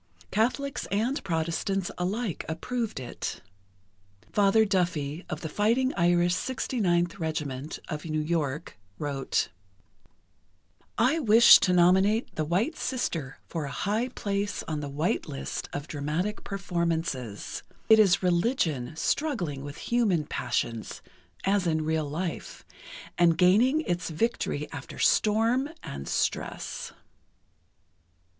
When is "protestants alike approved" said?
1.23-2.99